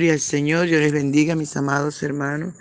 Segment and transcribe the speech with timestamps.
[0.00, 2.54] Gloria al Señor, yo les bendiga, mis amados hermanos.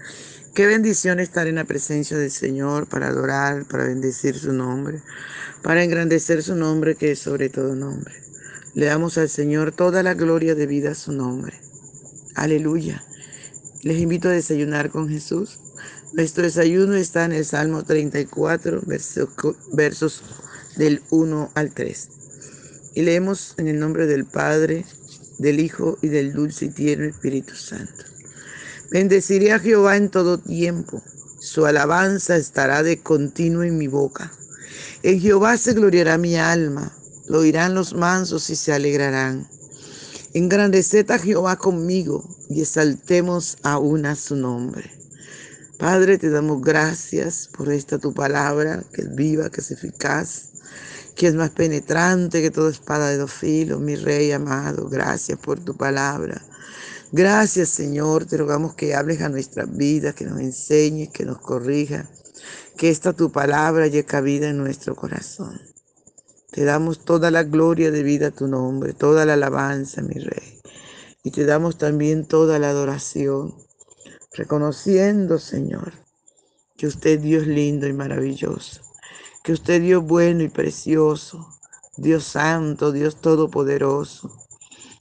[0.54, 5.02] Qué bendición estar en la presencia del Señor para adorar, para bendecir su nombre,
[5.64, 8.14] para engrandecer su nombre que es sobre todo nombre.
[8.74, 11.57] Le damos al Señor toda la gloria de vida a su nombre.
[12.36, 13.06] Aleluya.
[13.84, 15.62] Les invito a desayunar con Jesús.
[16.12, 18.82] Nuestro desayuno está en el Salmo 34,
[19.71, 20.24] versos
[20.76, 22.10] del 1 al 3.
[22.96, 24.86] Y leemos en el nombre del Padre,
[25.39, 28.06] del Hijo y del dulce y tierno Espíritu Santo.
[28.92, 31.02] Bendeciré a Jehová en todo tiempo,
[31.39, 34.31] su alabanza estará de continuo en mi boca.
[35.03, 36.94] En Jehová se gloriará mi alma,
[37.28, 39.48] lo oirán los mansos y se alegrarán.
[40.34, 44.92] Engrandeced a Jehová conmigo y exaltemos aún a su nombre.
[45.78, 50.50] Padre, te damos gracias por esta tu palabra, que es viva, que es eficaz,
[51.16, 54.88] que es más penetrante que toda espada de dos filos, mi Rey amado.
[54.90, 56.42] Gracias por tu palabra.
[57.12, 58.26] Gracias, Señor.
[58.26, 62.10] Te rogamos que hables a nuestras vidas, que nos enseñes, que nos corrija,
[62.78, 65.60] que esta tu palabra llegue cabida en nuestro corazón.
[66.52, 70.62] Te damos toda la gloria de vida a tu nombre, toda la alabanza, mi Rey.
[71.23, 73.56] Y te damos también toda la adoración,
[74.34, 75.94] reconociendo, Señor,
[76.78, 78.89] que usted Dios lindo y maravilloso
[79.44, 81.48] que usted Dios bueno y precioso,
[81.98, 84.32] Dios santo, Dios todopoderoso.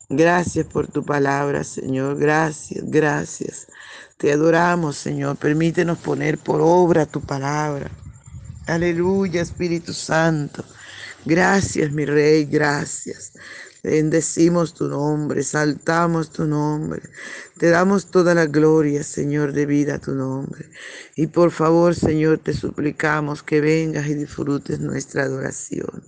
[0.08, 2.18] Gracias por tu palabra, Señor.
[2.18, 3.66] Gracias, gracias.
[4.16, 5.36] Te adoramos, Señor.
[5.36, 7.90] Permítenos poner por obra tu palabra.
[8.66, 10.64] Aleluya, Espíritu Santo.
[11.24, 13.32] Gracias, mi Rey, gracias.
[13.82, 17.02] Bendecimos tu nombre, saltamos tu nombre.
[17.58, 20.68] Te damos toda la gloria, Señor, de vida a tu nombre.
[21.16, 26.02] Y por favor, Señor, te suplicamos que vengas y disfrutes nuestra adoración.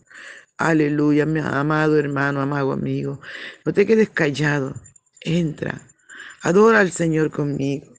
[0.58, 3.20] Aleluya, mi amado hermano, amado amigo.
[3.64, 4.74] No te quedes callado.
[5.20, 5.80] Entra.
[6.42, 7.94] Adora al Señor conmigo.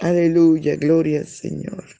[0.00, 1.99] Aleluya, gloria al Señor.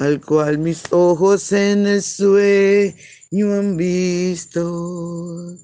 [0.00, 5.56] al cual mis ojos en el sueño han visto.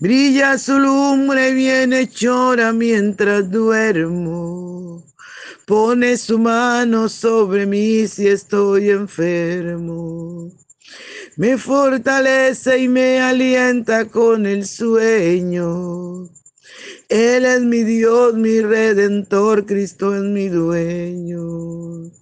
[0.00, 5.04] Brilla su lumbre bien hechora mientras duermo.
[5.64, 10.50] Pone su mano sobre mí si estoy enfermo.
[11.36, 16.28] Me fortalece y me alienta con el sueño.
[17.08, 22.21] Él es mi Dios, mi redentor, Cristo es mi dueño.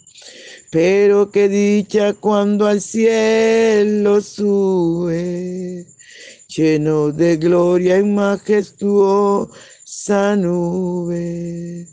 [0.71, 5.85] Pero qué dicha cuando al cielo sube,
[6.47, 9.51] lleno de gloria y majestuosa
[10.37, 11.87] nube.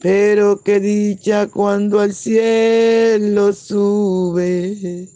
[0.00, 5.08] Pero qué dicha cuando al cielo sube,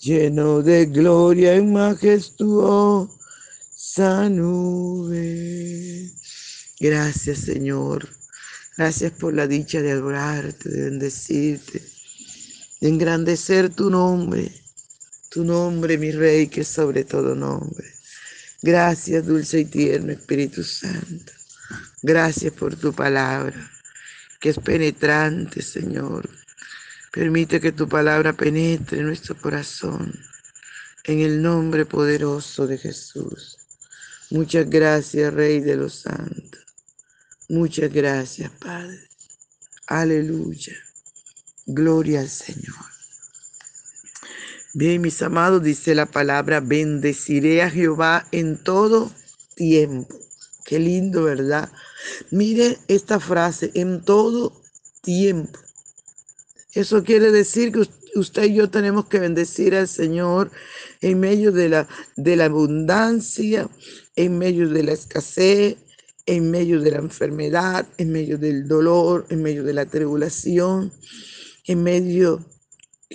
[0.00, 3.10] lleno de gloria y majestuosa
[4.30, 6.10] nube.
[6.80, 8.08] Gracias Señor.
[8.78, 11.91] Gracias por la dicha de adorarte, de bendecirte
[12.82, 14.50] de engrandecer tu nombre,
[15.30, 17.86] tu nombre, mi Rey, que es sobre todo nombre.
[18.60, 21.32] Gracias, dulce y tierno Espíritu Santo.
[22.02, 23.70] Gracias por tu palabra,
[24.40, 26.28] que es penetrante, Señor.
[27.12, 30.12] Permite que tu palabra penetre en nuestro corazón,
[31.04, 33.58] en el nombre poderoso de Jesús.
[34.30, 36.66] Muchas gracias, Rey de los Santos.
[37.48, 39.08] Muchas gracias, Padre.
[39.86, 40.74] Aleluya.
[41.66, 42.92] Gloria al Señor.
[44.74, 49.12] Bien, mis amados, dice la palabra, bendeciré a Jehová en todo
[49.54, 50.18] tiempo.
[50.64, 51.70] Qué lindo, ¿verdad?
[52.30, 54.60] Mire esta frase, en todo
[55.02, 55.58] tiempo.
[56.72, 57.86] Eso quiere decir que
[58.18, 60.50] usted y yo tenemos que bendecir al Señor
[61.00, 63.68] en medio de la, de la abundancia,
[64.16, 65.76] en medio de la escasez,
[66.24, 70.92] en medio de la enfermedad, en medio del dolor, en medio de la tribulación
[71.64, 72.44] en medio,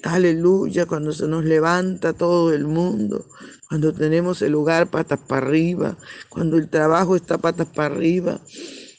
[0.04, 3.26] aleluya, cuando se nos levanta todo el mundo,
[3.68, 5.98] cuando tenemos el lugar patas para arriba,
[6.30, 8.42] cuando el trabajo está patas para arriba,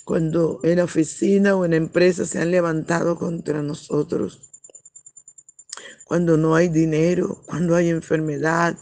[0.05, 4.51] cuando en la oficina o en la empresa se han levantado contra nosotros,
[6.05, 8.77] cuando no hay dinero, cuando hay enfermedad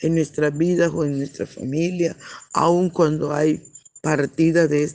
[0.00, 2.16] en nuestras vidas o en nuestra familia,
[2.52, 3.62] aun cuando hay
[4.00, 4.90] partida de,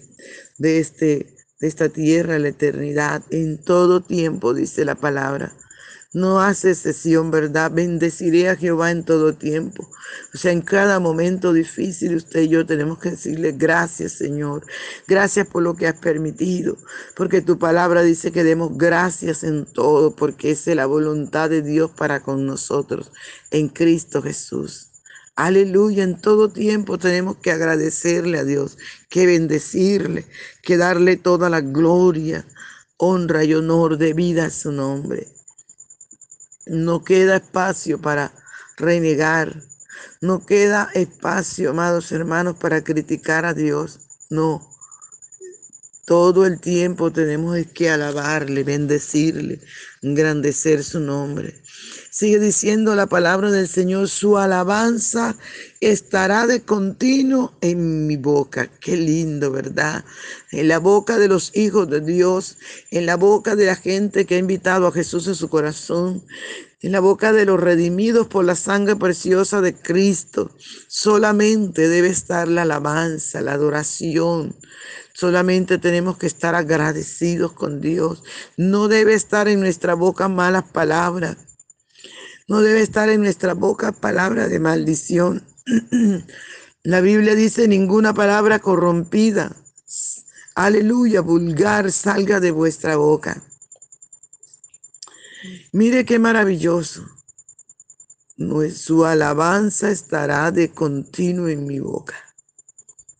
[0.57, 5.53] de este de esta tierra la eternidad en todo tiempo, dice la palabra.
[6.13, 7.69] No hace excepción, ¿verdad?
[7.71, 9.89] Bendeciré a Jehová en todo tiempo.
[10.33, 14.65] O sea, en cada momento difícil usted y yo tenemos que decirle gracias, Señor.
[15.07, 16.77] Gracias por lo que has permitido.
[17.15, 21.61] Porque tu palabra dice que demos gracias en todo, porque esa es la voluntad de
[21.61, 23.11] Dios para con nosotros
[23.51, 24.86] en Cristo Jesús.
[25.37, 30.25] Aleluya, en todo tiempo tenemos que agradecerle a Dios, que bendecirle,
[30.63, 32.43] que darle toda la gloria,
[32.97, 35.27] honra y honor de vida a su nombre.
[36.65, 38.33] No queda espacio para
[38.77, 39.61] renegar,
[40.21, 43.99] no queda espacio, amados hermanos, para criticar a Dios.
[44.31, 44.67] No,
[46.07, 49.59] todo el tiempo tenemos que alabarle, bendecirle,
[50.01, 51.61] engrandecer su nombre.
[52.11, 55.35] Sigue diciendo la palabra del Señor, su alabanza
[55.81, 58.71] estará de continuo en mi boca.
[58.79, 60.05] Qué lindo, ¿verdad?
[60.53, 62.57] En la boca de los hijos de Dios,
[62.89, 66.23] en la boca de la gente que ha invitado a Jesús en su corazón,
[66.81, 70.55] en la boca de los redimidos por la sangre preciosa de Cristo.
[70.87, 74.55] Solamente debe estar la alabanza, la adoración.
[75.19, 78.21] Solamente tenemos que estar agradecidos con Dios.
[78.55, 81.37] No debe estar en nuestra boca malas palabras.
[82.47, 85.43] No debe estar en nuestra boca palabra de maldición.
[86.83, 89.55] La Biblia dice ninguna palabra corrompida.
[90.53, 93.41] Aleluya, vulgar, salga de vuestra boca.
[95.71, 97.07] Mire qué maravilloso.
[98.71, 102.26] Su alabanza estará de continuo en mi boca.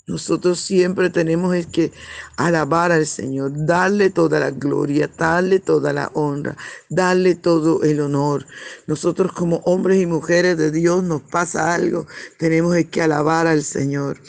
[0.07, 1.91] Nosotros siempre tenemos que
[2.37, 6.55] alabar al Señor, darle toda la gloria, darle toda la honra,
[6.87, 8.45] darle todo el honor.
[8.87, 12.07] Nosotros como hombres y mujeres de Dios nos pasa algo,
[12.39, 14.21] tenemos que alabar al Señor.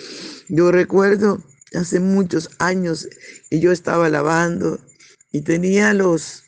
[0.49, 1.41] Yo recuerdo
[1.73, 3.09] hace muchos años
[3.49, 4.81] que yo estaba alabando
[5.31, 6.43] y tenía los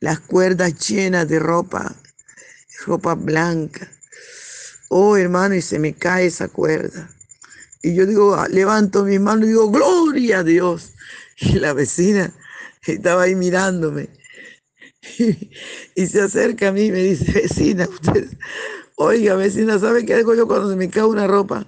[0.00, 1.96] las cuerdas llenas de ropa,
[2.84, 3.90] ropa blanca.
[4.90, 7.15] Oh, hermano, y se me cae esa cuerda.
[7.86, 10.90] Y yo digo, ah, levanto mi mano y digo, gloria a Dios.
[11.38, 12.34] Y la vecina
[12.84, 14.08] estaba ahí mirándome.
[15.94, 18.28] Y, se acerca a mí y me dice, vecina, usted,
[18.96, 21.64] oiga, vecina, ¿sabe qué hago yo cuando se me cae una ropa?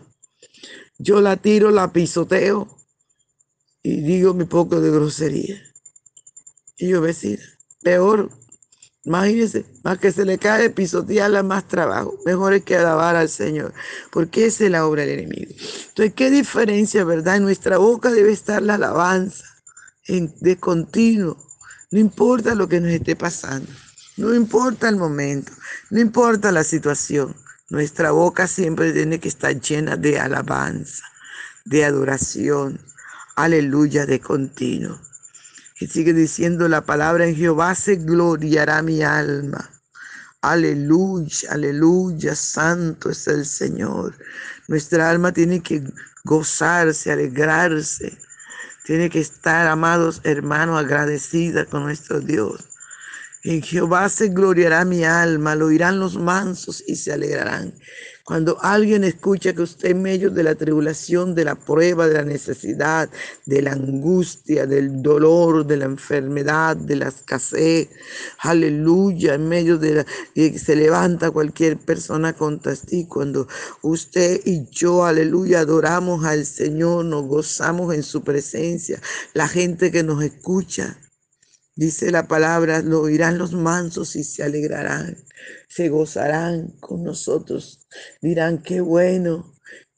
[0.99, 2.67] Yo la tiro, la pisoteo
[3.81, 5.63] y digo mi poco de grosería.
[6.79, 7.45] Y yo, vecina,
[7.81, 8.29] peor
[9.09, 12.19] Imagínense, más que se le cae pisotearla, más trabajo.
[12.27, 13.73] Mejor es que alabar al Señor,
[14.13, 15.51] porque esa es la obra del enemigo.
[15.89, 17.37] Entonces, ¿qué diferencia, verdad?
[17.37, 19.47] En nuestra boca debe estar la alabanza
[20.07, 21.39] de continuo.
[21.91, 23.73] No importa lo que nos esté pasando,
[24.19, 25.53] no importa el momento,
[25.89, 27.35] no importa la situación.
[27.71, 31.03] Nuestra boca siempre tiene que estar llena de alabanza,
[31.65, 32.79] de adoración.
[33.37, 35.01] Aleluya, de continuo.
[35.79, 39.71] Que sigue diciendo la palabra en Jehová se gloriará mi alma.
[40.43, 44.17] Aleluya, aleluya, santo es el Señor.
[44.67, 45.85] Nuestra alma tiene que
[46.25, 48.19] gozarse, alegrarse.
[48.85, 52.78] Tiene que estar, amados hermanos, agradecida con nuestro Dios.
[53.49, 57.73] En Jehová se gloriará mi alma, lo oirán los mansos y se alegrarán.
[58.23, 62.25] Cuando alguien escucha que usted en medio de la tribulación, de la prueba, de la
[62.25, 63.09] necesidad,
[63.47, 67.89] de la angustia, del dolor, de la enfermedad, de la escasez,
[68.41, 73.49] aleluya, en medio de la que se levanta cualquier persona contra ti, cuando
[73.81, 79.01] usted y yo, aleluya, adoramos al Señor, nos gozamos en su presencia,
[79.33, 80.99] la gente que nos escucha,
[81.79, 85.17] Dice la palabra, lo oirán los mansos y se alegrarán,
[85.69, 87.87] se gozarán con nosotros.
[88.21, 89.55] Dirán, qué bueno,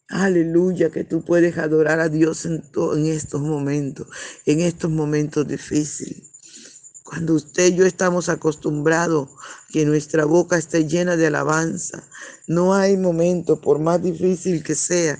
[0.07, 4.09] aleluya, que tú puedes adorar a Dios en, en estos momentos,
[4.45, 7.01] en estos momentos difíciles.
[7.03, 9.31] Cuando usted y yo estamos acostumbrados
[9.71, 12.07] que nuestra boca esté llena de alabanza,
[12.47, 15.19] no hay momento, por más difícil que sea,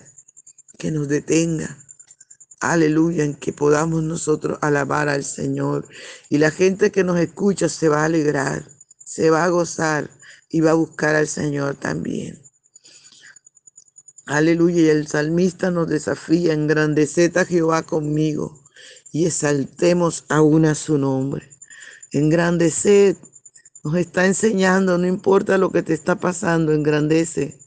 [0.77, 1.79] que nos detenga
[2.61, 5.89] aleluya, en que podamos nosotros alabar al Señor.
[6.29, 8.65] Y la gente que nos escucha se va a alegrar,
[9.05, 10.11] se va a gozar
[10.49, 12.41] y va a buscar al Señor también.
[14.27, 18.63] Aleluya, y el salmista nos desafía, engrandeced a Jehová conmigo
[19.11, 21.51] y exaltemos aún a su nombre.
[22.13, 23.17] Engrandeced,
[23.83, 27.59] nos está enseñando, no importa lo que te está pasando, engrandece,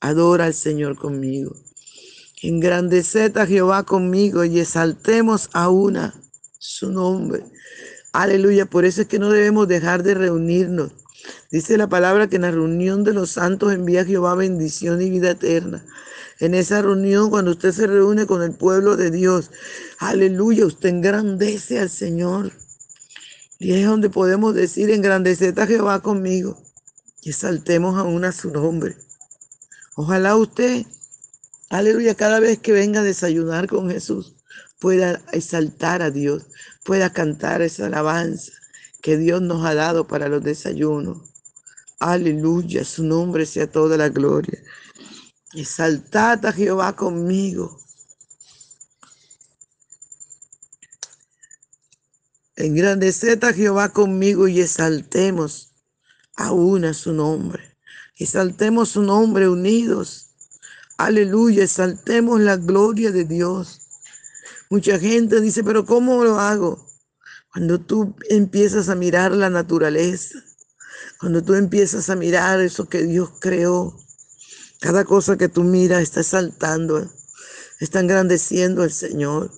[0.00, 1.56] adora al Señor conmigo.
[2.42, 6.14] Engrandeced a Jehová conmigo y exaltemos a una
[6.58, 7.44] su nombre.
[8.12, 10.92] Aleluya, por eso es que no debemos dejar de reunirnos.
[11.50, 15.32] Dice la palabra que en la reunión de los santos envía Jehová bendición y vida
[15.32, 15.84] eterna.
[16.38, 19.50] En esa reunión, cuando usted se reúne con el pueblo de Dios,
[19.98, 22.52] aleluya, usted engrandece al Señor.
[23.58, 26.58] Y es donde podemos decir, engrandeced a Jehová conmigo
[27.20, 28.96] y exaltemos a una su nombre.
[29.94, 30.86] Ojalá usted
[31.70, 34.34] Aleluya, cada vez que venga a desayunar con Jesús,
[34.80, 36.46] pueda exaltar a Dios,
[36.82, 38.50] pueda cantar esa alabanza
[39.00, 41.30] que Dios nos ha dado para los desayunos.
[42.00, 44.58] Aleluya, su nombre sea toda la gloria.
[45.54, 47.78] Exaltad a Jehová conmigo.
[52.56, 55.72] Engrandeced a Jehová conmigo y exaltemos
[56.34, 57.78] aún a su nombre.
[58.16, 60.29] Exaltemos su nombre unidos
[61.02, 63.80] Aleluya, exaltemos la gloria de Dios.
[64.68, 66.86] Mucha gente dice, pero ¿cómo lo hago?
[67.54, 70.38] Cuando tú empiezas a mirar la naturaleza,
[71.18, 73.98] cuando tú empiezas a mirar eso que Dios creó,
[74.78, 77.10] cada cosa que tú miras está exaltando,
[77.80, 79.50] está engrandeciendo al Señor.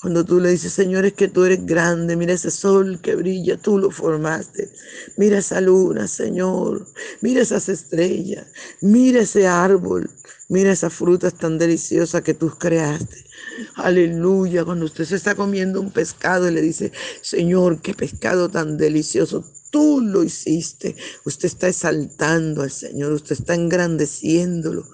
[0.00, 3.58] Cuando tú le dices, Señor, es que tú eres grande, mira ese sol que brilla,
[3.58, 4.70] tú lo formaste.
[5.18, 6.86] Mira esa luna, Señor.
[7.20, 8.46] Mira esas estrellas.
[8.80, 10.08] Mira ese árbol.
[10.48, 13.26] Mira esa fruta tan deliciosa que tú creaste.
[13.74, 14.64] Aleluya.
[14.64, 19.44] Cuando usted se está comiendo un pescado y le dice, Señor, qué pescado tan delicioso.
[19.70, 20.94] Tú lo hiciste.
[21.24, 23.12] Usted está exaltando al Señor.
[23.12, 24.84] Usted está engrandeciéndolo.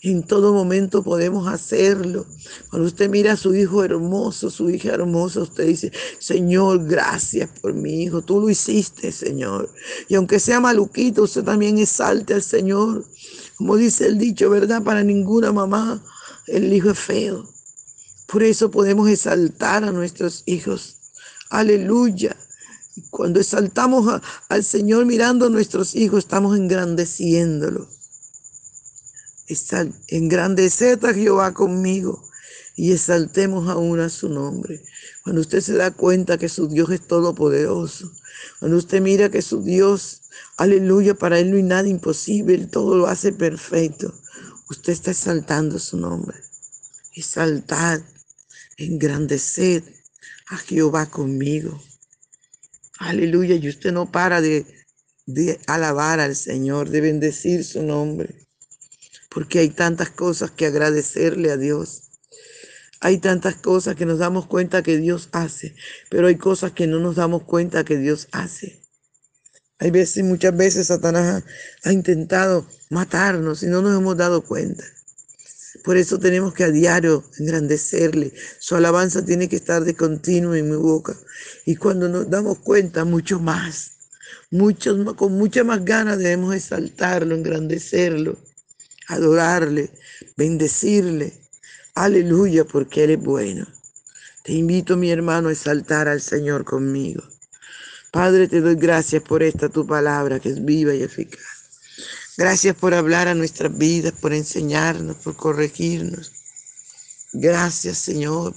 [0.00, 2.24] En todo momento podemos hacerlo.
[2.70, 7.74] Cuando usted mira a su hijo hermoso, su hija hermosa, usted dice, Señor, gracias por
[7.74, 8.22] mi hijo.
[8.22, 9.70] Tú lo hiciste, Señor.
[10.08, 13.04] Y aunque sea maluquito, usted también exalte al Señor.
[13.56, 14.82] Como dice el dicho, ¿verdad?
[14.82, 16.02] Para ninguna mamá
[16.46, 17.48] el hijo es feo.
[18.26, 20.96] Por eso podemos exaltar a nuestros hijos.
[21.50, 22.36] Aleluya.
[23.10, 27.88] Cuando exaltamos al Señor mirando a nuestros hijos, estamos engrandeciéndolo.
[30.08, 32.24] Engrandeced a Jehová conmigo
[32.76, 34.82] y exaltemos aún a su nombre.
[35.22, 38.10] Cuando usted se da cuenta que su Dios es todopoderoso,
[38.58, 40.22] cuando usted mira que su Dios,
[40.56, 44.14] aleluya, para él no hay nada imposible, todo lo hace perfecto,
[44.68, 46.38] usted está exaltando su nombre.
[47.14, 48.00] Exaltad,
[48.76, 49.84] engrandeced
[50.48, 51.82] a Jehová conmigo.
[52.98, 54.66] Aleluya, y usted no para de,
[55.26, 58.44] de alabar al Señor, de bendecir su nombre
[59.34, 62.04] porque hay tantas cosas que agradecerle a Dios.
[63.00, 65.74] Hay tantas cosas que nos damos cuenta que Dios hace,
[66.08, 68.83] pero hay cosas que no nos damos cuenta que Dios hace.
[69.84, 71.44] Hay veces, muchas veces Satanás
[71.84, 74.82] ha, intentado matarnos y no nos hemos dado cuenta.
[75.84, 78.32] Por eso tenemos que a diario engrandecerle.
[78.58, 81.14] Su alabanza tiene que estar de continuo en mi boca.
[81.66, 83.90] Y cuando nos damos cuenta, mucho más,
[84.50, 88.38] mucho, con mucha más ganas debemos exaltarlo, engrandecerlo
[89.08, 89.90] adorarle,
[90.36, 91.32] bendecirle.
[91.94, 93.66] Aleluya, porque Él es bueno.
[94.42, 97.22] Te invito, mi hermano, a exaltar al Señor conmigo.
[98.14, 101.42] Padre, te doy gracias por esta tu palabra que es viva y eficaz.
[102.36, 106.30] Gracias por hablar a nuestras vidas, por enseñarnos, por corregirnos.
[107.32, 108.54] Gracias, Señor,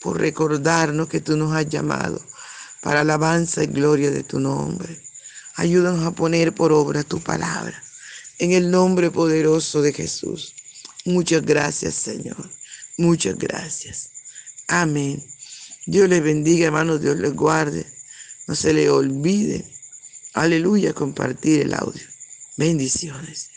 [0.00, 2.20] por recordarnos que tú nos has llamado
[2.80, 5.00] para alabanza y gloria de tu nombre.
[5.54, 7.80] Ayúdanos a poner por obra tu palabra.
[8.40, 10.54] En el nombre poderoso de Jesús.
[11.04, 12.50] Muchas gracias, Señor.
[12.96, 14.10] Muchas gracias.
[14.66, 15.24] Amén.
[15.86, 17.00] Dios les bendiga, hermanos.
[17.00, 17.97] Dios les guarde.
[18.48, 19.64] No se le olvide.
[20.32, 22.02] Aleluya, compartir el audio.
[22.56, 23.50] Bendiciones.